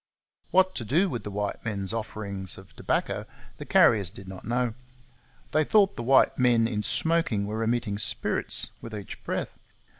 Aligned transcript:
What 0.49 0.73
to 0.77 0.83
do 0.83 1.11
with 1.11 1.23
the 1.23 1.29
white 1.29 1.63
men's 1.63 1.93
offerings 1.93 2.57
of 2.57 2.75
tobacco 2.75 3.27
the 3.57 3.67
Carriers 3.67 4.09
did 4.09 4.27
not 4.27 4.45
know. 4.47 4.73
They 5.51 5.63
thought 5.63 5.95
the 5.95 6.01
white 6.01 6.39
men 6.39 6.67
in 6.67 6.81
smoking 6.81 7.45
were 7.45 7.61
emitting 7.61 7.99
spirits 7.99 8.71
with 8.81 8.95
each 8.95 9.23
breath. 9.23 9.59